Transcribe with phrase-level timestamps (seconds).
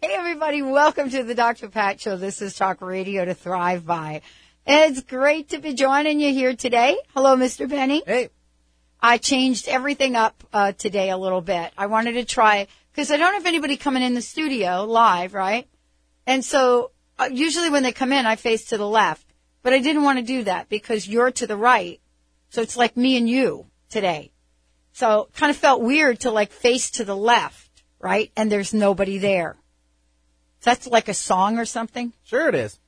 [0.00, 0.62] Hey, everybody.
[0.62, 1.68] Welcome to the Dr.
[1.68, 2.16] Pat Show.
[2.16, 4.22] This is Talk Radio to Thrive By.
[4.64, 6.96] It's great to be joining you here today.
[7.14, 7.68] Hello, Mr.
[7.68, 8.04] Penny.
[8.06, 8.30] Hey.
[9.00, 11.72] I changed everything up uh, today a little bit.
[11.76, 15.66] I wanted to try because I don't have anybody coming in the studio live, right?
[16.28, 19.26] And so uh, usually when they come in, I face to the left,
[19.64, 22.00] but I didn't want to do that because you're to the right.
[22.50, 24.30] So it's like me and you today.
[24.92, 28.30] So kind of felt weird to like face to the left, right?
[28.36, 29.56] And there's nobody there.
[30.62, 32.12] That's like a song or something.
[32.24, 32.78] Sure it is.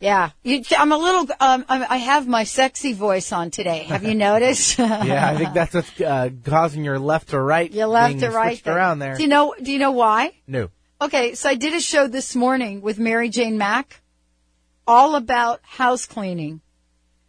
[0.00, 1.26] Yeah, you, I'm a little.
[1.40, 3.80] Um, I have my sexy voice on today.
[3.80, 4.78] Have you noticed?
[4.78, 7.70] yeah, I think that's what's uh, causing your left to right.
[7.70, 9.16] Your left being to right switched around there.
[9.16, 9.54] Do you know?
[9.60, 10.32] Do you know why?
[10.46, 10.70] No.
[11.02, 14.00] Okay, so I did a show this morning with Mary Jane Mack,
[14.86, 16.62] all about house cleaning.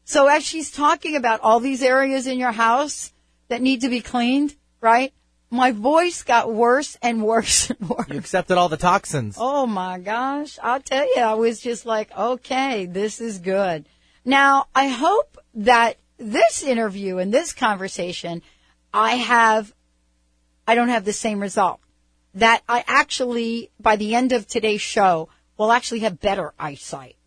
[0.06, 3.12] So as she's talking about all these areas in your house
[3.50, 5.14] that need to be cleaned, right?
[5.54, 8.08] My voice got worse and worse and worse.
[8.10, 9.36] You accepted all the toxins.
[9.38, 10.58] Oh my gosh.
[10.64, 13.86] I'll tell you, I was just like, okay, this is good.
[14.24, 18.42] Now, I hope that this interview and this conversation,
[18.94, 19.74] I have,
[20.66, 21.82] I don't have the same result.
[22.34, 27.18] That I actually, by the end of today's show, will actually have better eyesight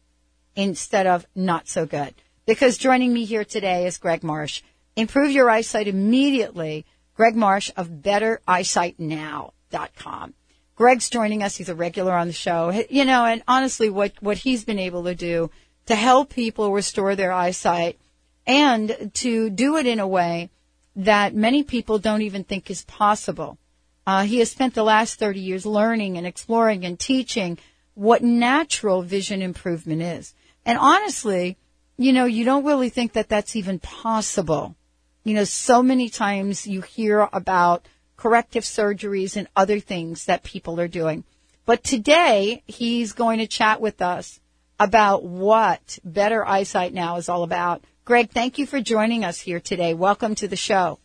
[0.57, 2.15] instead of not so good.
[2.47, 4.63] Because joining me here today is Greg Marsh.
[4.97, 6.87] Improve your eyesight immediately.
[7.15, 10.35] Greg Marsh of BetterEyesightNow.com.
[10.77, 11.57] Greg's joining us.
[11.57, 12.85] He's a regular on the show.
[12.91, 15.51] You know, and honestly, what, what he's been able to do
[15.87, 17.99] to help people restore their eyesight
[18.47, 20.51] and to do it in a way
[20.97, 23.59] that many people don't even think is possible.
[24.07, 27.59] Uh, he has spent the last 30 years learning and exploring and teaching
[27.95, 30.35] what natural vision improvement is.
[30.67, 31.57] And honestly,
[31.97, 34.75] you know, you don't really think that that's even possible.
[35.25, 37.87] You know, so many times you hear about
[38.19, 41.25] corrective surgeries and other things that people are doing.
[41.65, 44.39] But today he's going to chat with us
[44.79, 47.83] about what Better Eyesight Now is all about.
[48.05, 49.95] Greg, thank you for joining us here today.
[49.95, 50.99] Welcome to the show.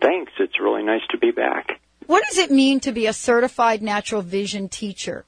[0.00, 0.30] Thanks.
[0.38, 1.80] It's really nice to be back.
[2.06, 5.24] What does it mean to be a certified natural vision teacher?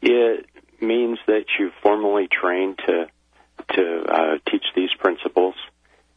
[0.00, 0.46] It
[0.80, 3.06] means that you've formally trained to
[3.74, 5.54] to uh, teach these principles,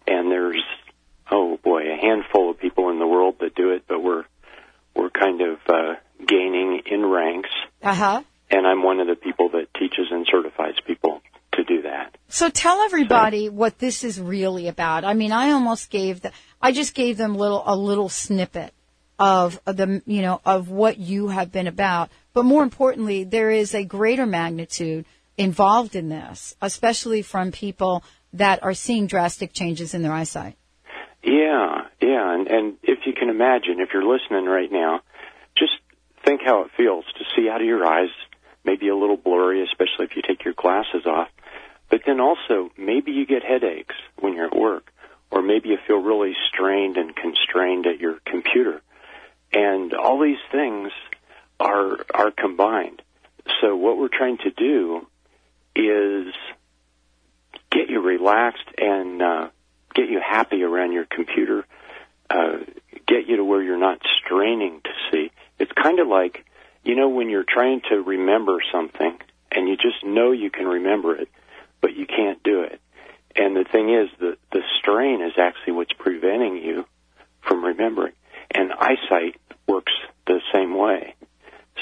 [0.08, 0.64] and there's
[1.32, 4.26] oh boy, a handful of people in the world that do it, but we're
[4.96, 7.50] we're kind of uh, gaining in ranks.
[7.82, 8.24] Uh huh.
[8.50, 11.22] And I'm one of the people that teaches and certifies people
[11.54, 12.16] to do that.
[12.30, 15.04] So tell everybody so, what this is really about.
[15.04, 16.32] I mean, I almost gave the,
[16.62, 18.74] I just gave them little a little snippet
[19.18, 22.10] of, of the you know of what you have been about.
[22.34, 25.06] But more importantly, there is a greater magnitude
[25.38, 28.04] involved in this, especially from people
[28.34, 30.58] that are seeing drastic changes in their eyesight.
[31.26, 35.02] Yeah, yeah, and and if you can imagine, if you're listening right now,
[35.58, 35.74] just
[36.24, 38.10] think how it feels to see out of your eyes,
[38.64, 41.30] maybe a little blurry, especially if you take your glasses off.
[41.90, 44.92] But then also, maybe you get headaches when you're at work,
[45.32, 48.82] or maybe you feel really strained and constrained at your computer.
[49.52, 50.92] And all these things
[51.60, 53.02] are are combined.
[53.62, 55.08] So what we're trying to do
[55.76, 56.34] is
[57.72, 59.48] get you relaxed and uh,
[59.96, 61.66] get you happy around your computer,
[62.30, 62.58] uh,
[63.08, 65.32] get you to where you're not straining to see.
[65.58, 66.46] It's kind of like,
[66.84, 69.18] you know, when you're trying to remember something
[69.52, 71.30] and you just know you can remember it,
[71.82, 72.80] but you can't do it.
[73.36, 76.86] And the thing is, the, the strain is actually what's preventing you
[77.42, 78.14] from remembering.
[78.52, 79.92] And eyesight works
[80.28, 81.16] the same way.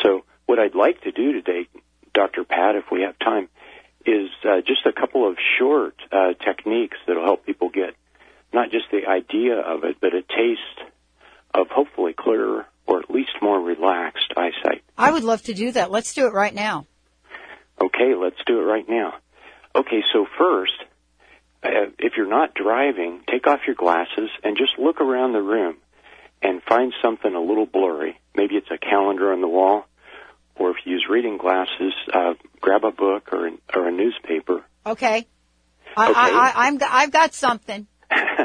[0.02, 1.68] So what I'd like to do today,
[2.14, 2.44] Dr.
[2.44, 3.50] Pat, if we have time,
[4.06, 7.96] is uh, just a couple of short uh, techniques that'll help people get
[8.54, 10.92] not just the idea of it, but a taste
[11.54, 14.84] of hopefully clearer or at least more relaxed eyesight.
[14.98, 15.92] I would love to do that.
[15.92, 16.86] Let's do it right now.
[17.82, 19.14] Okay, let's do it right now.
[19.76, 20.74] Okay, so first,
[21.64, 25.78] uh, if you're not driving, take off your glasses and just look around the room
[26.42, 29.86] and find something a little blurry, maybe it's a calendar on the wall,
[30.56, 34.64] or if you use reading glasses, uh, grab a book or or a newspaper.
[34.86, 35.26] Okay.
[35.96, 36.20] I, Okay.
[36.20, 37.88] I, I, I'm, I've got something.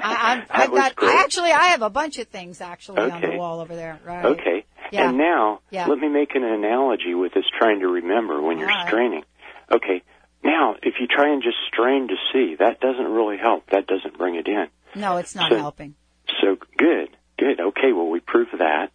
[0.05, 0.97] I, I've was got.
[0.97, 1.11] great.
[1.11, 3.99] I actually, I have a bunch of things actually on the wall over there.
[4.05, 4.25] Right.
[4.25, 4.65] Okay.
[4.93, 5.09] Yeah.
[5.09, 5.87] And now, Yeah.
[5.87, 8.87] let me make an analogy with this trying to remember when you're right.
[8.89, 9.25] straining.
[9.71, 10.03] Okay.
[10.43, 13.69] Now, if you try and just strain to see, that doesn't really help.
[13.71, 14.69] That doesn't bring it in.
[14.95, 15.95] No, it's not So- helping.
[16.41, 17.09] So good,
[17.39, 17.59] good.
[17.61, 18.91] Okay, well, we proved that.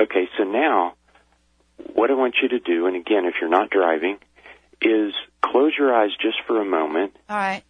[0.00, 0.94] Okay, so now,
[1.94, 4.18] what I want you to do, and again, if you're not driving,
[4.82, 5.12] is
[5.42, 7.62] close your eyes just for a moment, All right.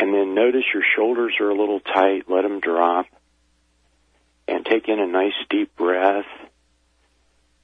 [0.00, 2.22] And then notice your shoulders are a little tight.
[2.26, 3.04] Let them drop,
[4.48, 6.24] and take in a nice deep breath,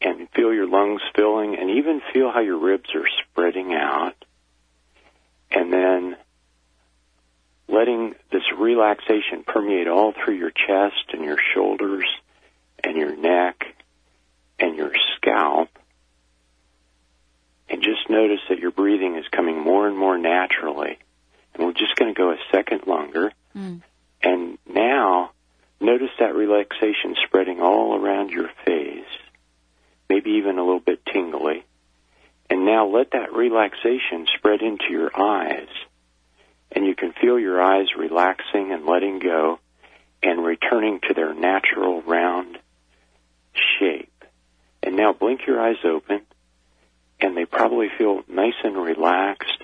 [0.02, 4.14] and feel your lungs filling, and even feel how your ribs are spreading out,
[5.50, 6.16] and then
[7.68, 12.04] letting this relaxation permeate all through your chest and your shoulders
[12.84, 13.64] and your neck
[14.58, 15.70] and your scalp.
[17.70, 20.98] And just notice that your breathing is coming more and more naturally.
[21.56, 23.32] And we're just going to go a second longer.
[23.56, 23.82] Mm.
[24.22, 25.30] And now,
[25.80, 29.04] notice that relaxation spreading all around your face,
[30.08, 31.64] maybe even a little bit tingly.
[32.50, 35.68] And now let that relaxation spread into your eyes.
[36.70, 39.58] And you can feel your eyes relaxing and letting go
[40.22, 42.58] and returning to their natural round
[43.78, 44.12] shape.
[44.82, 46.22] And now blink your eyes open
[47.20, 49.62] and they probably feel nice and relaxed.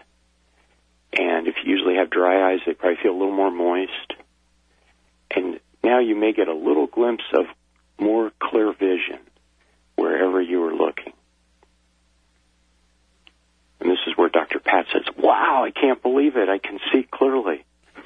[1.13, 4.15] And if you usually have dry eyes, they probably feel a little more moist.
[5.31, 7.47] And now you may get a little glimpse of
[7.99, 9.19] more clear vision
[9.97, 11.13] wherever you are looking.
[13.81, 14.61] And this is where Dr.
[14.61, 16.49] Pat says, wow, I can't believe it.
[16.49, 17.65] I can see clearly.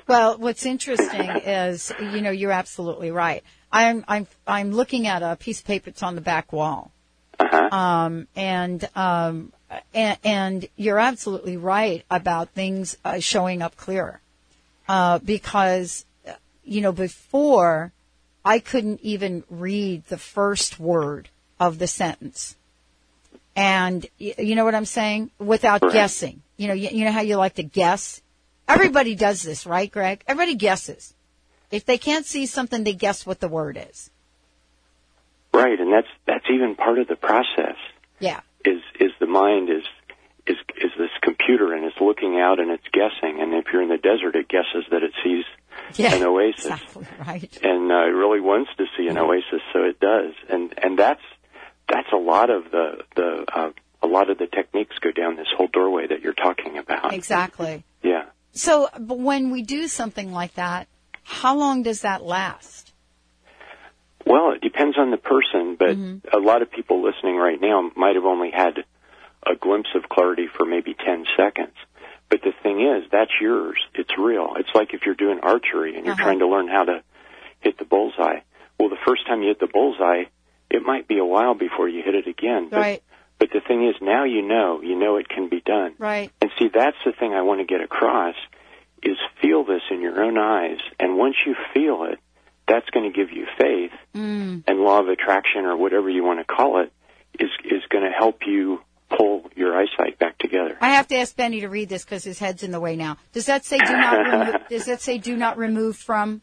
[0.09, 3.45] Well, what's interesting is, you know, you're absolutely right.
[3.71, 6.93] I'm, I'm, I'm looking at a piece of paper that's on the back wall.
[7.39, 7.77] Uh-huh.
[7.77, 9.53] Um, and, um,
[9.95, 14.21] and, and you're absolutely right about things uh, showing up clearer.
[14.89, 16.33] Uh, because, uh,
[16.65, 17.93] you know, before
[18.45, 21.29] I couldn't even read the first word
[21.59, 22.55] of the sentence.
[23.57, 25.31] And you know what I'm saying?
[25.39, 25.93] Without Right.
[25.93, 26.43] guessing.
[26.57, 28.21] You know, you, you know how you like to guess?
[28.69, 30.23] Everybody does this, right, Greg?
[30.29, 31.15] Everybody guesses.
[31.71, 34.11] If they can't see something, they guess what the word is.
[35.53, 37.77] Right, and that's that's even part of the process.
[38.21, 38.41] Yeah.
[38.65, 39.85] Is is mind is
[40.47, 40.57] is
[40.87, 43.35] is this computer and it's looking out and it's guessing.
[43.43, 45.45] And if you're in the desert, it guesses that it sees
[46.03, 46.15] Yeah.
[46.15, 46.65] an oasis.
[46.67, 47.53] Exactly right.
[47.63, 50.33] and uh, it really wants to see an oasis, so it does.
[50.49, 51.27] And and that's
[51.93, 52.87] that's a lot of the
[53.19, 53.71] the uh,
[54.03, 57.13] a lot of the techniques go down this whole doorway that you're talking about.
[57.13, 57.83] Exactly.
[58.03, 58.25] Yeah.
[58.53, 60.87] So, but when we do something like that,
[61.25, 62.93] how long does that last?
[64.25, 66.37] Well, it depends on the person, but Mm-hmm.
[66.37, 68.85] a lot of people listening right now might have only had
[69.51, 71.75] a glimpse of clarity for maybe 10 seconds.
[72.29, 73.79] But the thing is, that's yours.
[73.95, 74.55] It's real.
[74.59, 76.25] It's like if you're doing archery and you're Uh-huh.
[76.25, 77.03] trying to learn how to
[77.61, 78.41] hit the bullseye.
[78.79, 80.25] Well, the first time you hit the bullseye,
[80.69, 82.69] it might be a while before you hit it again.
[82.69, 83.03] But, Right.
[83.39, 84.83] but the thing is, now you know.
[84.83, 85.95] You know it can be done.
[85.99, 86.31] Right.
[86.43, 88.35] And see, that's the thing I want to get across
[89.03, 90.79] is feel this in your own eyes.
[90.99, 92.19] And once you feel it,
[92.67, 93.93] that's going to give you faith.
[94.17, 94.65] Mm.
[94.67, 96.93] And law of attraction or whatever you want to call it
[97.39, 100.77] is, is going to help you pull your eyesight back together.
[100.81, 103.17] I have to ask Benny to read this because his head's in the way now.
[103.33, 104.69] Does that say do not remove?
[104.69, 106.43] does that say do not remove from?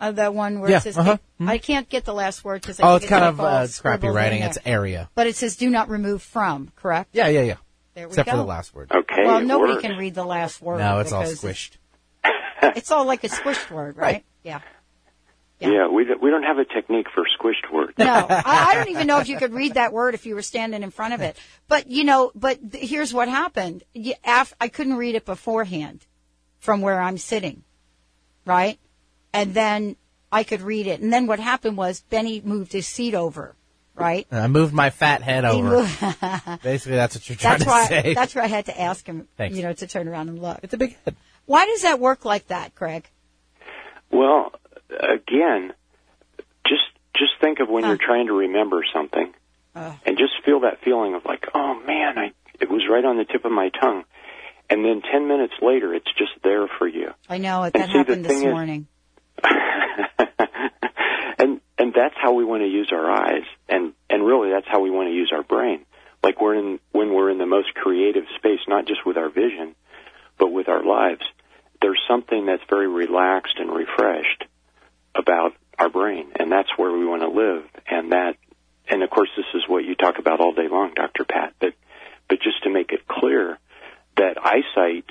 [0.00, 2.80] Uh, the one where Yeah, it says uh-huh, I can't get the last word because
[2.82, 4.42] Oh, it's kind of uh, crappy writing.
[4.42, 5.08] It's area.
[5.14, 6.72] but it says do not remove from.
[6.74, 7.10] Correct.
[7.12, 7.56] Yeah, yeah, yeah.
[7.94, 8.32] There we Except go.
[8.32, 8.90] for the last word.
[8.92, 9.24] Okay.
[9.24, 9.82] Well, nobody works.
[9.82, 10.78] can read the last word.
[10.78, 11.76] No, it's all because squished.
[12.76, 14.02] It's all like a squished word, right?
[14.14, 14.24] Right.
[14.42, 14.60] Yeah.
[15.60, 17.92] Yeah, we, we don't have a technique for squished words.
[17.96, 20.42] No, I, I don't even know if you could read that word if you were
[20.42, 21.36] standing in front of it.
[21.68, 23.82] But you know, but th- here's what happened.
[23.94, 26.04] You, af, I couldn't read it beforehand
[26.58, 27.62] from where I'm sitting,
[28.44, 28.78] right?
[29.32, 29.96] And then
[30.30, 31.00] I could read it.
[31.00, 33.54] And then what happened was Benny moved his seat over,
[33.94, 34.26] right?
[34.30, 35.68] And I moved my fat head He over.
[35.82, 36.00] moved-
[36.62, 37.86] Basically, that's what you're trying that's to why.
[37.86, 38.12] say.
[38.14, 39.56] That's why I had to ask him, Thanks.
[39.56, 40.58] you know, to turn around and look.
[40.62, 41.16] it's a big head.
[41.46, 43.08] Why does that work like that, Greg?
[44.10, 44.52] Well,
[45.00, 45.72] again,
[46.66, 46.82] just
[47.16, 47.90] just think of when Huh.
[47.90, 49.32] you're trying to remember something,
[49.74, 49.94] Ugh.
[50.06, 53.24] and just feel that feeling of like, oh man, I it was right on the
[53.24, 54.04] tip of my tongue,
[54.70, 57.10] and then ten minutes later, it's just there for you.
[57.28, 57.72] I know it.
[57.74, 58.86] That see, happened this thing is- morning.
[61.38, 64.80] and and that's how we want to use our eyes, and and really that's how
[64.80, 65.84] we want to use our brain.
[66.22, 69.74] Like we're in when we're in the most creative space, not just with our vision,
[70.38, 71.22] but with our lives.
[71.82, 74.43] There's something that's very relaxed and refreshed
[75.14, 77.64] about our brain, and that's where we want to live.
[77.88, 78.36] And that,
[78.88, 81.24] and of course, this is what you talk about all day long, Dr.
[81.24, 81.54] Pat.
[81.58, 81.74] But,
[82.28, 83.58] but just to make it clear
[84.16, 85.04] that eyesight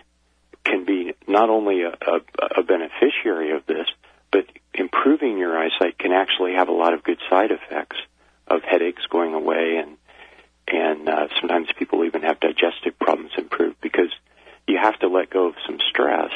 [0.65, 3.87] can be not only a, a, a beneficiary of this,
[4.31, 7.97] but improving your eyesight can actually have a lot of good side effects
[8.47, 9.97] of headaches going away and
[10.65, 14.09] and uh, sometimes people even have digestive problems improve because
[14.65, 16.31] you have to let go of some stress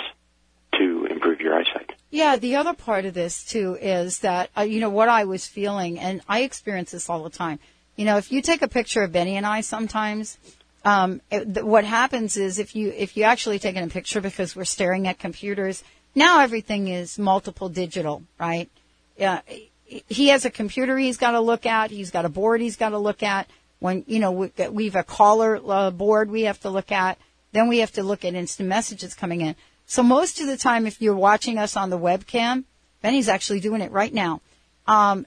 [0.78, 1.94] to improve your eyesight.
[2.12, 5.46] Yeah, the other part of this too is that uh, you know what I was
[5.46, 7.60] feeling, and I experience this all the time.
[7.96, 10.38] You know, if you take a picture of Benny and I, sometimes
[10.86, 14.56] um, it, th- what happens is if you if you actually take a picture because
[14.56, 15.84] we're staring at computers
[16.18, 18.72] now, everything is multiple digital, right?
[19.18, 19.42] Yeah,
[19.86, 21.92] he has a computer he's got to look at.
[21.92, 23.48] He's got a board he's got to look at.
[23.80, 27.20] When you know we, we have a caller uh, board we have to look at.
[27.52, 29.56] Then we have to look at instant messages coming in.
[29.88, 32.66] So most of the time, if you're watching us on the webcam,
[33.02, 34.42] Benny's actually doing it right now.
[34.86, 35.26] Um,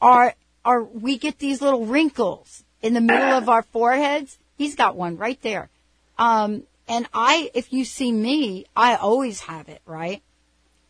[0.00, 4.36] are are we get these little wrinkles in the middle of our foreheads?
[4.58, 5.70] He's got one right there.
[6.18, 10.22] Um, and I, if you see me, I always have it right,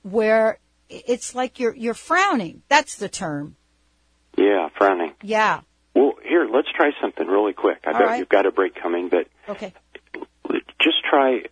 [0.03, 0.59] where
[0.89, 2.63] it's like you're you're frowning.
[2.69, 3.57] That's the term.
[4.37, 5.13] Yeah, frowning.
[5.23, 5.61] Yeah.
[5.95, 7.79] Well, here, let's try something really quick.
[7.85, 8.19] I All know right.
[8.19, 9.75] you've got a break coming, but Okay.
[10.81, 11.43] just try.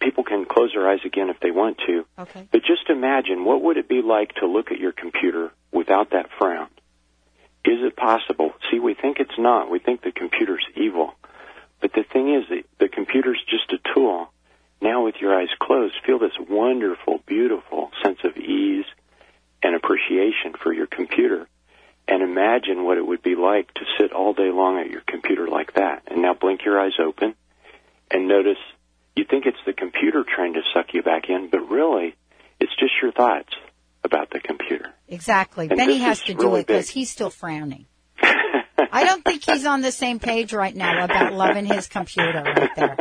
[0.00, 2.04] People can close their eyes again if they want to.
[2.18, 2.48] Okay.
[2.50, 6.28] But just imagine what would it be like to look at your computer without that
[6.38, 6.68] frown?
[7.64, 8.52] Is it possible?
[8.70, 9.70] See, we think it's not.
[9.70, 11.14] We think the computer's evil.
[11.80, 14.30] But the thing is, the, the computer's just a tool.
[14.80, 18.86] Now, with your eyes closed, feel this wonderful, beautiful sense of ease
[19.62, 21.48] and appreciation for your computer.
[22.06, 25.46] And imagine what it would be like to sit all day long at your computer
[25.48, 26.04] like that.
[26.06, 27.34] And now blink your eyes open
[28.10, 28.58] and notice
[29.18, 32.14] you think it's the computer trying to suck you back in, but really,
[32.60, 33.52] it's just your thoughts
[34.04, 34.94] about the computer.
[35.08, 35.68] Exactly.
[35.68, 37.86] And Benny this has is to do really it because he's still frowning.
[38.22, 42.70] I don't think he's on the same page right now about loving his computer right
[42.76, 42.96] there.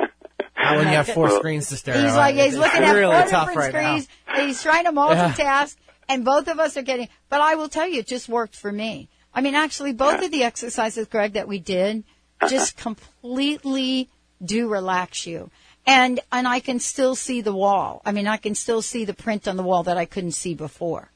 [0.58, 2.04] Not when you have four screens to stare at.
[2.04, 4.08] He's like he's It's looking at really four tough different right screens.
[4.28, 5.76] and He's trying to multitask,
[6.10, 7.08] and both of us are getting.
[7.30, 9.08] But I will tell you, it just worked for me.
[9.34, 12.04] I mean, actually, both of the exercises, Greg, that we did,
[12.50, 12.84] just uh-huh.
[12.84, 14.10] completely
[14.44, 15.52] do relax you.
[15.88, 18.03] And and I can still see the wall.
[18.06, 20.53] I mean, I can still see the print on the wall that I couldn't see
[20.53, 21.10] before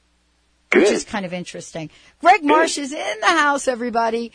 [0.73, 1.89] which is kind of interesting.
[2.19, 4.31] Greg Marsh is in the house, everybody.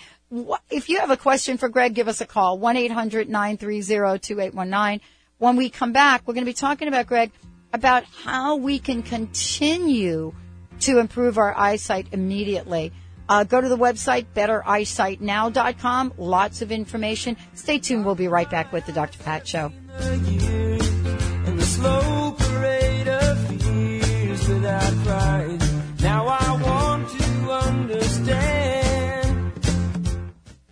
[0.70, 5.00] If you have a question for Greg, give us a call, 1-800-930-2819.
[5.38, 7.30] When we come back, we're going to be talking about, Greg,
[7.72, 10.34] about how we can continue
[10.80, 12.92] to improve our eyesight immediately.
[13.28, 16.14] Uh, go to the website, bettereyesightnow.com.
[16.16, 17.36] Lots of information.
[17.54, 18.04] Stay tuned.
[18.04, 19.18] We'll be right back with the Dr.
[19.22, 19.72] Pat Show.
[20.00, 25.62] And the slow parade of fears without pride.
[26.00, 26.45] Now I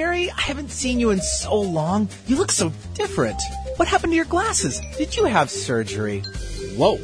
[0.00, 2.08] Mary, I haven't seen you in so long.
[2.26, 3.38] You look so different.
[3.76, 4.80] What happened to your glasses?
[4.96, 6.20] Did you have surgery?
[6.74, 6.98] Whoa.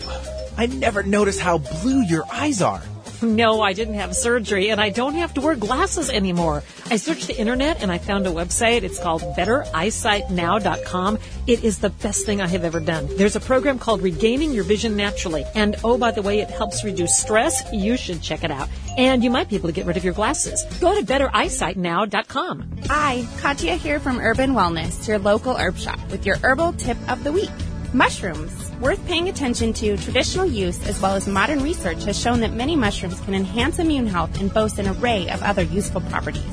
[0.57, 2.83] I never noticed how blue your eyes are.
[3.23, 6.63] No, I didn't have surgery and I don't have to wear glasses anymore.
[6.91, 8.83] I searched the internet and I found a website.
[8.83, 11.19] It's called bettereyesightnow.com.
[11.47, 13.09] It is the best thing I have ever done.
[13.17, 15.45] There's a program called Regaining Your Vision Naturally.
[15.55, 17.63] And oh, by the way, it helps reduce stress.
[17.73, 18.69] You should check it out.
[18.99, 20.65] And you might be able to get rid of your glasses.
[20.81, 22.79] Go to bettereyesightnow.com.
[22.87, 27.25] Hi, Katya here from Urban Wellness, your local herb shop, with your herbal tip of
[27.25, 27.51] the week.
[27.93, 28.66] Mushrooms.
[28.81, 32.77] Worth paying attention to, traditional use as well as modern research has shown that many
[32.77, 36.45] mushrooms can enhance immune health and boast an array of other useful properties.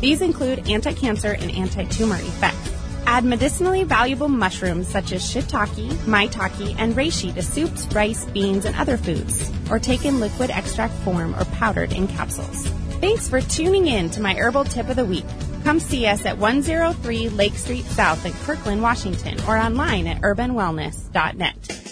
[0.00, 2.72] These include anti-cancer and anti-tumor effects.
[3.04, 8.76] Add medicinally valuable mushrooms such as shiitake, maitake, and reishi to soups, rice, beans, and
[8.76, 12.64] other foods, or take in liquid extract form or powdered in capsules.
[13.00, 15.26] Thanks for tuning in to my herbal tip of the week.
[15.64, 21.82] Come see us at 103 Lake Street South in Kirkland, Washington, or online at urbanwellness.net.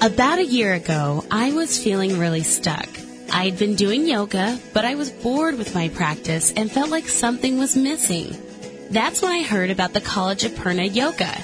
[0.00, 2.88] About a year ago, I was feeling really stuck.
[3.30, 7.58] I'd been doing yoga, but I was bored with my practice and felt like something
[7.58, 8.34] was missing.
[8.90, 11.36] That's when I heard about the College of Purna Yoga.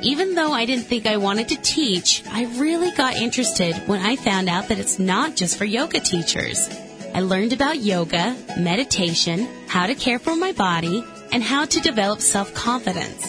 [0.00, 4.16] Even though I didn't think I wanted to teach, I really got interested when I
[4.16, 6.68] found out that it's not just for yoga teachers.
[7.18, 12.20] I learned about yoga, meditation, how to care for my body, and how to develop
[12.20, 13.28] self-confidence.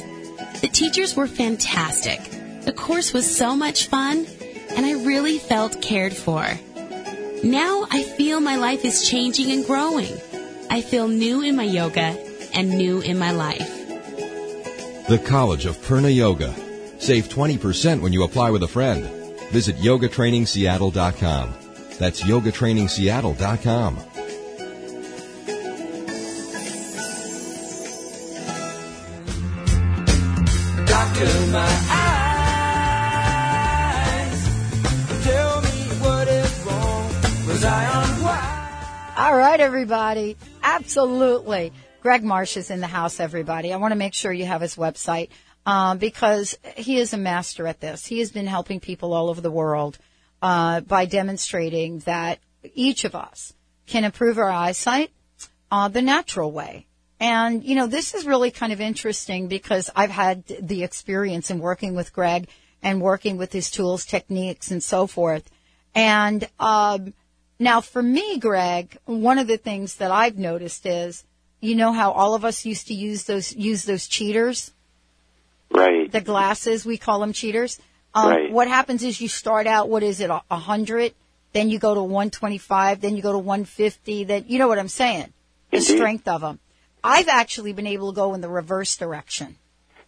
[0.62, 2.22] The teachers were fantastic.
[2.66, 4.28] The course was so much fun,
[4.76, 6.46] and I really felt cared for.
[7.44, 10.14] Now I feel my life is changing and growing.
[10.70, 12.16] I feel new in my yoga
[12.54, 13.76] and new in my life.
[15.08, 16.54] The College of Purna Yoga.
[17.00, 19.06] Save 20% when you apply with a friend.
[19.50, 21.59] Visit yogatrainingseattle.com.
[22.00, 23.96] That's yogatrainingseattle.com.
[30.86, 31.80] Doctor, my
[33.52, 34.44] eyes.
[35.26, 37.12] Tell me what is wrong.
[37.46, 39.18] Was I unwise?
[39.18, 40.38] All right, everybody.
[40.64, 41.74] Absolutely.
[42.02, 43.74] Greg Marsh is in the house, everybody.
[43.74, 45.32] I want to make sure you have his website
[45.66, 48.06] um, because he is a master at this.
[48.06, 49.98] He has been helping people all over the world
[50.42, 52.40] uh, by demonstrating that
[52.74, 53.54] each of us
[53.88, 55.12] can improve our eyesight
[55.72, 56.86] uh, the natural way.
[57.20, 61.60] And, you know, this is really kind of interesting because I've had the experience in
[61.60, 62.48] working with Greg
[62.82, 65.50] and working with his tools, techniques, and so forth.
[65.94, 67.14] And um,
[67.60, 71.26] now for me, Greg, one of the things that I've noticed is,
[71.60, 74.72] you know how all of us used to use those use those cheaters,
[75.70, 76.10] Right.
[76.10, 77.80] the glasses we call them cheaters.
[78.14, 78.52] Um, Right.
[78.52, 81.14] What happens is you start out, what is it, a hundred,
[81.54, 84.24] then you go to one twenty five, then you go to one fifty.
[84.24, 85.34] Then you know what I'm saying,
[85.72, 85.96] the Indeed.
[85.98, 86.60] strength of them.
[87.04, 89.58] I've actually been able to go in the reverse direction.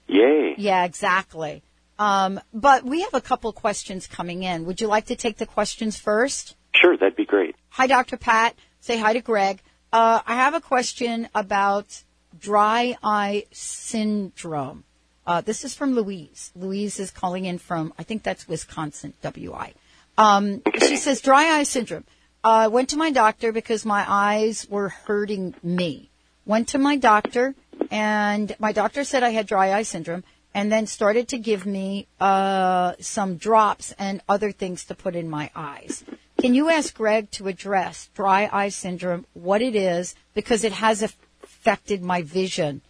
[0.07, 0.55] Yay.
[0.57, 1.63] Yeah, exactly.
[1.97, 4.65] Um, but we have a couple questions coming in.
[4.65, 6.55] Would you like to take the questions first?
[6.73, 7.55] Sure, that'd be great.
[7.69, 8.17] Hi, Dr.
[8.17, 8.55] Pat.
[8.79, 9.61] Say hi to Greg.
[9.93, 12.03] Uh, I have a question about
[12.37, 14.83] dry eye syndrome.
[15.25, 16.51] Uh, this is from Louise.
[16.55, 19.73] Louise is calling in from, I think that's Wisconsin, WI.
[20.17, 22.05] Um, she says, dry eye syndrome.
[22.43, 26.09] I uh, went to my doctor because my eyes were hurting me.
[26.45, 27.53] Went to my doctor,
[27.91, 32.07] and my doctor said I had dry eye syndrome, and then started to give me
[32.19, 36.03] uh, some drops and other things to put in my eyes.
[36.39, 41.03] Can you ask Greg to address dry eye syndrome, what it is, because it has
[41.03, 42.81] affected my vision?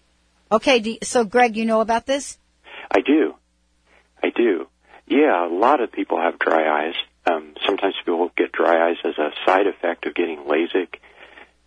[0.52, 2.38] Okay, do, so Greg, you know about this?
[2.90, 3.36] I do.
[4.22, 4.68] I do.
[5.08, 6.96] Yeah, a lot of people have dry eyes.
[7.26, 10.96] Um, sometimes people get dry eyes as a side effect of getting LASIK.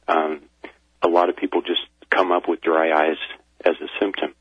[0.08, 0.40] Um,
[1.02, 3.16] a lot of people just come up with dry eyes
[3.64, 4.34] as a symptom.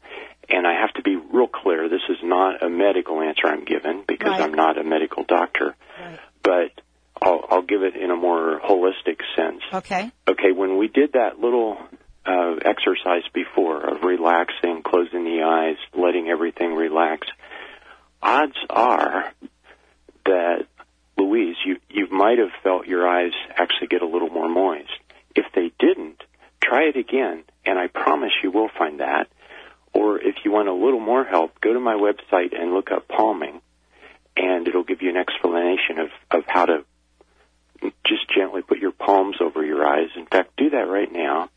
[0.49, 4.03] And I have to be real clear, this is not a medical answer I'm given
[4.07, 4.41] because Right.
[4.41, 5.75] I'm not a medical doctor.
[5.99, 6.19] Right.
[6.43, 6.71] But
[7.21, 9.61] I'll, I'll give it in a more holistic sense.
[9.73, 10.11] Okay.
[10.27, 11.77] Okay, when we did that little
[12.25, 17.27] uh, exercise before of relaxing, closing the eyes, letting everything relax,
[18.21, 19.31] odds are
[20.25, 20.65] that
[21.17, 24.89] Louise, you you might have felt your eyes actually get a little more moist.
[25.35, 26.21] If they didn't,
[26.61, 29.27] try it again, and I promise you will find that.
[29.93, 33.07] Or if you want a little more help, go to my website and look up
[33.07, 33.61] palming,
[34.35, 36.85] and it'll give you an explanation of of how to
[38.05, 40.07] just gently put your palms over your eyes.
[40.15, 41.49] In fact, do that right now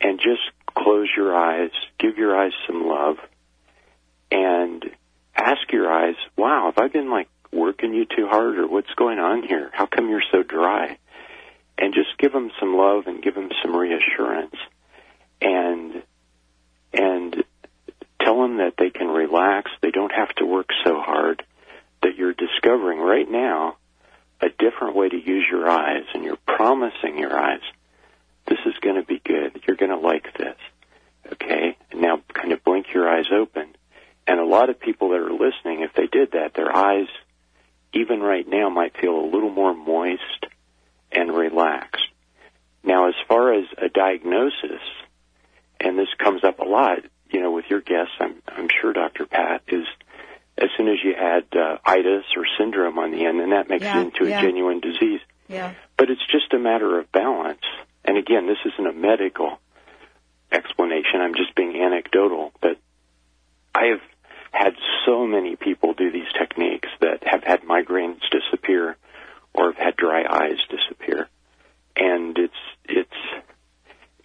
[0.00, 0.42] and just
[0.74, 3.16] close your eyes, give your eyes some love,
[4.30, 4.84] and
[5.34, 9.18] ask your eyes, wow, have I been like working you too hard or what's going
[9.18, 9.70] on here?
[9.72, 10.98] How come you're so dry?
[11.78, 14.54] And just give them some love and give them some reassurance
[15.40, 16.02] and,
[16.92, 17.44] and
[18.20, 19.70] tell them that they can relax.
[19.80, 21.42] They don't have to work so hard
[22.02, 23.76] that you're discovering right now
[24.40, 27.60] a different way to use your eyes and you're promising your eyes
[28.50, 29.62] this is going to be good.
[29.66, 30.56] You're going to like this.
[31.32, 31.78] Okay?
[31.90, 33.74] And now kind of blink your eyes open.
[34.26, 37.06] And a lot of people that are listening, if they did that, their eyes,
[37.94, 40.46] even right now, might feel a little more moist
[41.10, 42.04] and relaxed.
[42.84, 44.82] Now, as far as a diagnosis,
[45.80, 46.98] and this comes up a lot,
[47.30, 49.26] you know, with your guests, I'm, I'm sure, Dr.
[49.26, 49.86] Pat, is
[50.58, 53.84] as soon as you add uh, itis or syndrome on the end, then that makes
[53.84, 54.38] Yeah, it into yeah.
[54.38, 55.20] a genuine disease.
[55.48, 55.74] Yeah.
[55.96, 57.64] But it's just a matter of balance.
[58.10, 59.60] And again, this isn't a medical
[60.50, 61.20] explanation.
[61.20, 62.76] I'm just being anecdotal, but
[63.72, 64.00] I have
[64.50, 64.74] had
[65.06, 68.96] so many people do these techniques that have had migraines disappear
[69.54, 71.28] or have had dry eyes disappear.
[71.94, 72.52] And it's
[72.84, 73.44] it's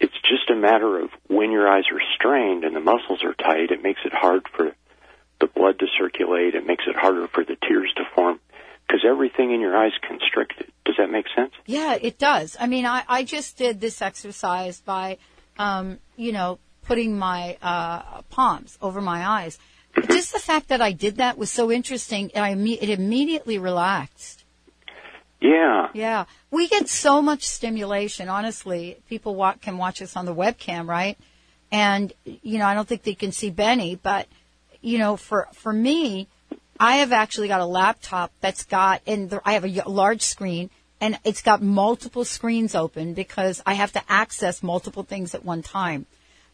[0.00, 3.70] it's just a matter of when your eyes are strained and the muscles are tight,
[3.70, 4.74] it makes it hard for
[5.40, 8.40] the blood to circulate, it makes it harder for the tears to form
[8.86, 10.70] because everything in your eyes constricted.
[10.84, 11.52] Does that make sense?
[11.66, 12.56] Yeah, it does.
[12.60, 15.18] I mean, I, I just did this exercise by,
[15.58, 19.58] um, you know, putting my uh, palms over my eyes.
[20.08, 22.30] Just the fact that I did that was so interesting.
[22.34, 24.44] and I it immediately relaxed.
[25.40, 25.88] Yeah.
[25.92, 28.28] Yeah, we get so much stimulation.
[28.28, 31.18] Honestly, people wa- can watch us on the webcam, right?
[31.70, 34.28] And you know, I don't think they can see Benny, but
[34.80, 36.28] you know, for for me,
[36.78, 40.70] I have actually got a laptop that's got, and the, I have a large screen,
[41.00, 45.62] and it's got multiple screens open because I have to access multiple things at one
[45.62, 46.06] time.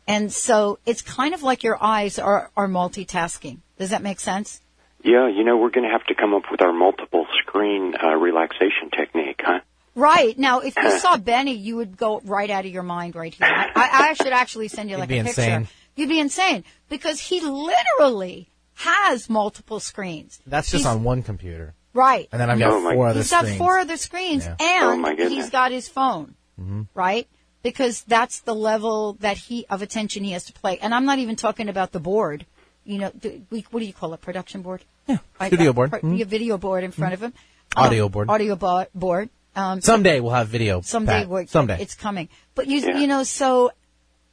[0.06, 3.58] And so it's kind of like your eyes are, are multitasking.
[3.78, 4.60] Does that make sense?
[5.04, 8.14] Yeah, you know, we're going to have to come up with our multiple screen uh,
[8.14, 9.60] relaxation technique, huh?
[9.94, 10.38] Right.
[10.38, 13.46] Now, if you saw Benny, you would go right out of your mind right here.
[13.48, 15.42] I, I should actually send you like be a picture.
[15.42, 15.68] insane.
[15.96, 18.48] You'd be insane because he literally
[18.82, 20.40] has multiple screens.
[20.46, 21.74] That's just He's- on one computer.
[21.94, 22.28] Right.
[22.32, 24.56] And then I've got Oh, my- four other He's got four other screens, Yeah.
[24.82, 25.32] Oh, and my goodness.
[25.32, 26.86] he's got his phone, Mhm.
[26.94, 27.26] right?
[27.62, 30.78] Because that's the level that he of attention he has to play.
[30.78, 32.46] And I'm not even talking about the board.
[32.84, 34.20] You know, the, we, what do you call it?
[34.22, 34.82] Production board?
[35.06, 35.90] Yeah, studio board.
[35.92, 36.16] Mhm.
[36.18, 37.32] Your video board in front of him.
[37.76, 38.30] Audio Um, board.
[38.30, 39.28] Audio bo- board.
[39.54, 40.80] Um, Someday we'll have video.
[40.80, 41.28] someday Pat.
[41.28, 41.76] we're, Someday.
[41.80, 42.28] it's coming.
[42.54, 42.98] But you, Yeah.
[42.98, 43.70] you know, so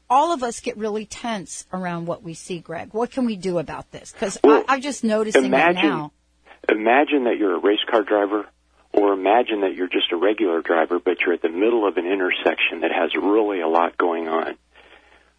[0.09, 2.89] all of us get really tense around what we see, Greg.
[2.93, 4.11] What can we do about this?
[4.11, 6.11] Because Well, I'm just noticing imagine, it now.
[6.67, 8.47] Imagine that you're a race car driver,
[8.91, 12.05] or imagine that you're just a regular driver, but you're at the middle of an
[12.05, 14.55] intersection that has really a lot going on.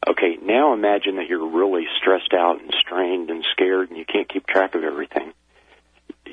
[0.09, 4.29] Okay, now imagine that you're really stressed out and strained and scared and you can't
[4.29, 5.33] keep track of everything.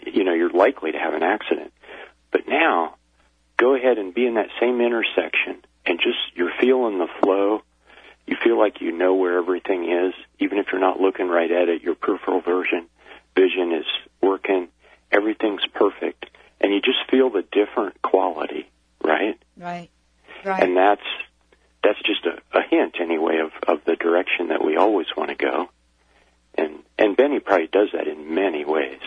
[0.05, 1.73] You know, you're likely to have an accident.
[2.31, 2.95] But now,
[3.57, 7.61] go ahead and be in that same intersection and just, you're feeling the flow.
[8.27, 11.69] You feel like you know where everything is, even if you're not looking right at
[11.69, 11.81] it.
[11.81, 12.87] Your peripheral version,
[13.35, 13.85] vision is
[14.21, 14.67] working.
[15.11, 16.25] Everything's perfect.
[16.59, 18.69] And you just feel the different quality,
[19.03, 19.39] right?
[19.55, 19.89] Right.
[20.43, 20.63] Right.
[20.63, 21.01] And that's
[21.83, 25.35] that's just a, a hint anyway of, of the direction that we always want to
[25.35, 25.69] go.
[26.55, 28.99] And and Benny probably does that in many ways.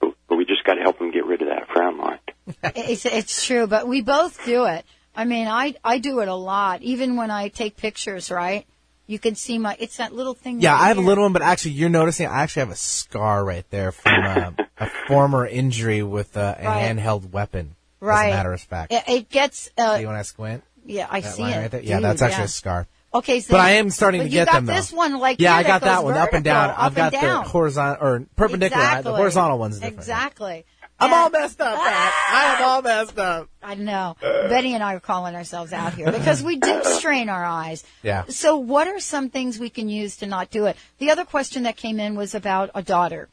[0.00, 2.18] But, but we just got to help him get rid of that frown line.
[2.62, 4.86] It's it's true, but we both do it.
[5.16, 6.82] I mean, I I do it a lot.
[6.82, 8.66] Even when I take pictures, right?
[9.06, 9.76] You can see my.
[9.78, 10.60] It's that little thing.
[10.60, 12.76] Yeah, right I have a little one, but actually, you're noticing I actually have a
[12.76, 16.96] scar right there from uh, a former injury with uh, a Right.
[16.96, 17.76] handheld weapon.
[18.00, 18.28] Right.
[18.28, 18.92] As a matter of fact.
[18.92, 19.70] It, it gets.
[19.76, 20.62] Uh, See when I squint?
[20.86, 21.56] yeah, I see it.
[21.56, 21.82] right there?
[21.82, 22.44] Yeah, Dude, that's actually yeah.
[22.44, 22.86] a scar.
[23.14, 24.74] Okay, so But I am starting to you get got them, though.
[24.74, 26.70] this one like yeah, here I got that, that one up and down.
[26.70, 27.44] up I've got down.
[27.44, 28.82] the horizontal or perpendicular.
[28.82, 29.10] Exactly.
[29.12, 29.98] The horizontal one's different.
[29.98, 30.64] Exactly.
[31.00, 31.76] I'm all messed up.
[31.76, 32.12] Pat.
[32.30, 33.48] I am all messed up.
[33.62, 34.16] I know.
[34.20, 37.84] Benny and I are calling ourselves out here because we do strain our eyes.
[38.02, 38.24] Yeah.
[38.28, 40.76] So what are some things we can use to not do it?
[40.98, 43.28] The other question that came in was about a daughter.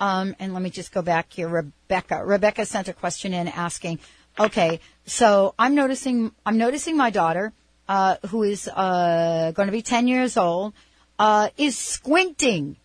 [0.00, 1.48] Um, and let me just go back here.
[1.48, 2.24] Rebecca.
[2.24, 4.00] Rebecca sent a question in asking,
[4.38, 7.52] okay, so I'm noticing, I'm noticing my daughter,
[7.88, 10.72] uh, who is, uh, going to be 10 years old,
[11.18, 12.76] uh, is squinting.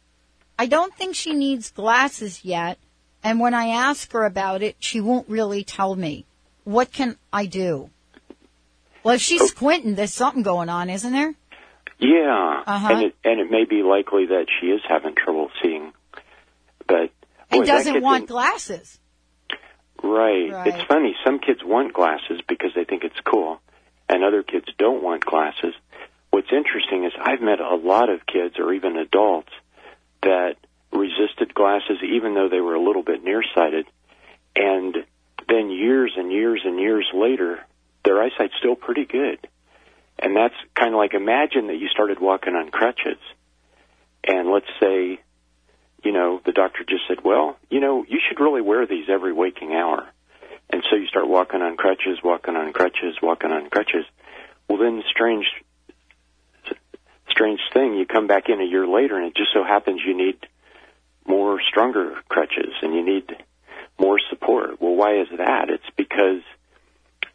[0.57, 2.77] I don't think she needs glasses yet.
[3.23, 6.25] And when I ask her about it, she won't really tell me.
[6.63, 7.89] What can I do?
[9.03, 11.33] Well, if she's squinting, there's something going on, isn't there?
[11.99, 12.87] Yeah, Uh-huh.
[12.93, 15.91] and it and it may be likely that she is having trouble seeing,
[16.87, 17.09] but
[17.49, 18.99] boy, And doesn't want in- glasses.
[20.01, 20.49] Right.
[20.51, 20.67] Right.
[20.67, 21.15] It's funny.
[21.25, 23.59] Some kids want glasses because they think it's cool,
[24.07, 25.73] and other kids don't want glasses.
[26.31, 29.51] What's interesting is I've met a lot of kids, or even adults,
[30.21, 30.55] that
[30.91, 33.85] resisted glasses even though they were a little bit nearsighted,
[34.55, 34.95] and
[35.47, 37.59] then years and years and years later,
[38.03, 39.47] their eyesight's still pretty good.
[40.17, 43.19] And that's kind of like imagine that you started walking on crutches,
[44.27, 45.19] and let's say
[46.03, 49.33] you know, the doctor just said, well, you know, you should really wear these every
[49.33, 50.07] waking hour.
[50.69, 54.05] And so you start walking on crutches, walking on crutches, walking on crutches.
[54.67, 55.45] Well, then strange,
[57.29, 60.15] strange thing, you come back in a year later and it just so happens you
[60.15, 60.37] need
[61.29, 63.31] more stronger crutches and you need
[63.99, 64.81] more support.
[64.81, 65.69] Well, why is that?
[65.69, 66.41] It's because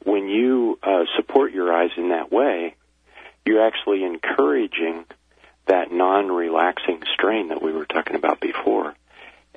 [0.04, 2.74] when you uh, support your eyes in that way,
[3.46, 5.04] you're actually encouraging
[5.66, 8.94] that non-relaxing strain that we were talking about before.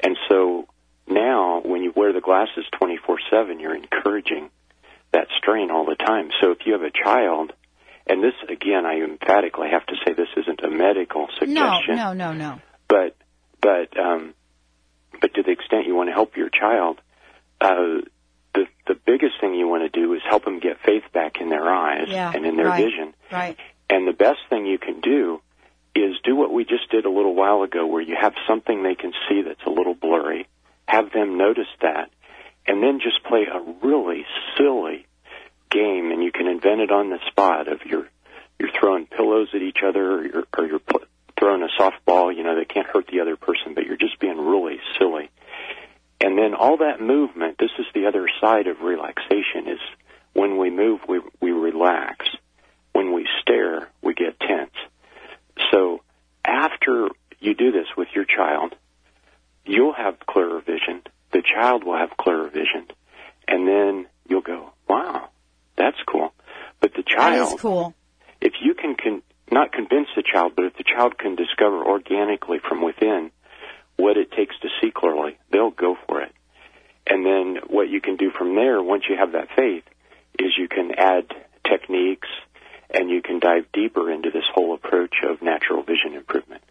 [0.01, 0.67] And so
[1.07, 4.49] now when you wear the glasses 24/7, you're encouraging
[5.11, 6.29] that strain all the time.
[6.41, 7.53] So if you have a child
[8.05, 11.53] and this again, I emphatically have to say this isn't a medical suggestion.
[11.53, 12.61] No, suggestion, no, no, no.
[12.87, 13.15] but
[13.61, 14.33] but um,
[15.21, 16.99] but to the extent you want to help your child,
[17.61, 18.01] uh,
[18.53, 21.49] the the biggest thing you want to do is help them get faith back in
[21.49, 22.83] their eyes Yeah, and in their right.
[22.83, 23.13] vision.
[23.31, 23.57] Right.
[23.89, 25.41] And the best thing you can do
[25.95, 28.95] is do what we just did a little while ago, where you have something they
[28.95, 30.47] can see that's a little blurry,
[30.87, 32.11] have them notice that,
[32.67, 34.25] and then just play a really
[34.57, 35.07] silly
[35.71, 38.07] game, and you can invent it on the spot of you're
[38.59, 41.01] you're throwing pillows at each other, or you're, or you're pl-
[41.47, 44.37] throwing a softball, you know, that can't hurt the other person, but you're just being
[44.37, 45.29] really silly.
[46.19, 49.79] And then all that movement, this is the other side of relaxation, is
[50.33, 52.25] when we move, we, we relax.
[52.91, 54.73] When we stare, we get tense.
[55.71, 56.01] So
[56.43, 58.75] after you do this with your child,
[59.65, 61.01] you'll have clearer vision.
[61.31, 62.87] The child will have clearer vision.
[63.47, 65.29] And then you'll go, wow,
[65.77, 66.33] that's cool.
[66.81, 67.93] But the child, is cool.
[68.41, 71.83] if you can con- not convince the child, but if the child can discover
[72.67, 73.31] from within
[73.95, 76.31] what it takes to see clearly, they'll go for it.
[77.05, 79.83] And then what you can do from there, once you have that faith,
[80.37, 81.33] is you can add
[81.67, 82.27] techniques
[82.89, 86.61] and you can dive deeper into this whole approach of natural vision improvement.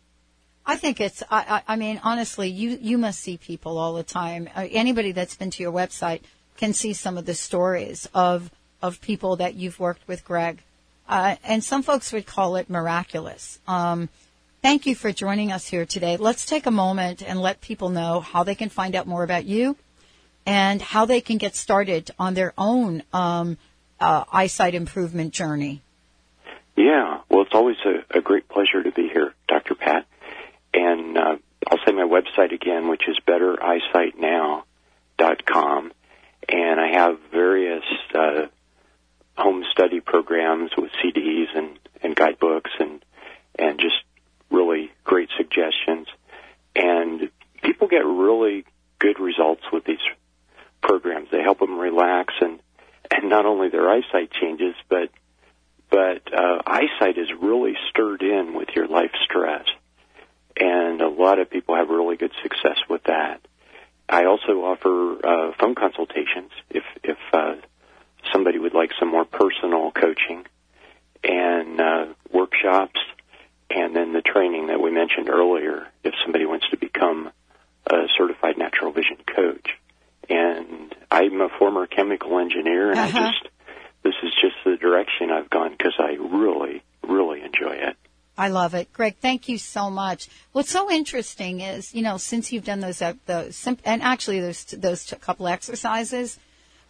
[0.65, 1.23] I think it's.
[1.31, 4.49] I, I I mean, honestly, you you must see people all the time.
[4.55, 6.23] Uh, anybody that's been to your website
[6.57, 8.51] can see some of the stories of
[8.83, 10.63] of people that you've worked with, Greg.
[11.09, 13.61] Uh, and some folks would call it miraculous.
[13.69, 14.09] Um,
[14.67, 16.17] thank you for joining us here today.
[16.17, 19.45] Let's take a moment and let people know how they can find out more about
[19.45, 19.77] you
[20.45, 23.59] and how they can get started on their own um,
[24.01, 25.83] uh, eyesight improvement journey.
[26.75, 29.77] Yeah, well, it's always a, a great pleasure to be here, Dr.
[29.77, 30.05] Pat.
[30.75, 31.37] And uh,
[31.69, 35.93] I'll say my website again, which is bettereyesightnow.com.
[36.49, 38.47] And I have various uh,
[39.39, 43.05] home study programs with CDs and, and guidebooks and,
[43.57, 43.95] and just
[44.51, 46.09] really great suggestions.
[46.75, 47.31] And
[47.63, 48.65] people get really
[48.99, 50.05] good results with these
[50.83, 51.29] programs.
[51.31, 52.61] They help them relax and,
[53.11, 55.11] and not only their eyesight changes, but
[56.37, 59.65] uh, eyesight is really stirred in with your life stress,
[60.57, 63.41] and a lot of people have really good success with that.
[64.09, 67.55] I also offer uh, phone consultations if if uh,
[68.33, 70.45] somebody would like some more personal coaching,
[71.25, 73.01] and uh, workshops,
[73.71, 75.87] and then the training that we mentioned earlier.
[76.05, 77.31] If somebody wants to become
[77.87, 79.69] a certified natural vision coach,
[80.29, 83.19] and I'm a former chemical engineer, and Uh-huh.
[83.19, 83.49] I just
[84.03, 87.97] this is just the direction I've gone because I really, really enjoy it.
[88.39, 89.15] I love it, Greg.
[89.21, 90.29] Thank you so much.
[90.51, 94.41] What's so interesting is, you know, since you've done those, uh, the sim- and actually
[94.41, 96.37] those those t- couple exercises,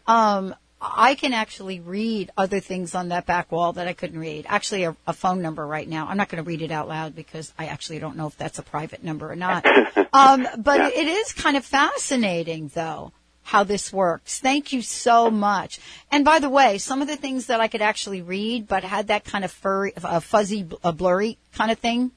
[0.06, 4.46] um, I can actually read other things on that back wall that I couldn't read.
[4.48, 6.06] Actually, a, a phone number right now.
[6.08, 8.58] I'm not going to read it out loud because I actually don't know if that's
[8.58, 9.66] a private number or not.
[10.14, 11.00] um, but Yeah.
[11.02, 13.12] it is kind of fascinating, though,
[13.46, 14.40] how this works.
[14.40, 15.78] Thank you so much.
[16.10, 19.06] And by the way, some of the things that I could actually read, but had
[19.06, 22.10] that kind of furry, uh, fuzzy, uh, blurry kind of thing,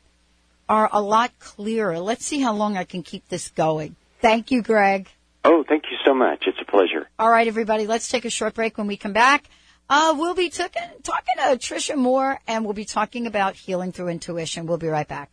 [0.68, 2.00] are a lot clearer.
[2.00, 3.96] Let's see how long I can keep this going.
[4.22, 5.08] Thank you, Greg.
[5.46, 6.46] Oh, thank you so much.
[6.48, 7.08] It's a pleasure.
[7.20, 8.80] All right, everybody, let's take a short break.
[8.80, 9.46] When we come back,
[9.88, 14.10] uh, we'll be talking talking to Tricia Moore, and we'll be talking about healing through
[14.10, 14.66] intuition.
[14.66, 15.32] We'll be right back.